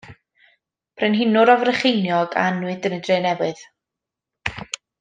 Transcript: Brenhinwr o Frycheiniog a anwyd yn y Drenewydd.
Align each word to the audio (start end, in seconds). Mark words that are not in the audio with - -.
Brenhinwr 0.95 1.51
o 1.55 1.55
Frycheiniog 1.65 2.33
a 2.45 2.47
anwyd 2.53 2.89
yn 2.91 2.97
y 2.99 2.99
Drenewydd. 3.09 3.63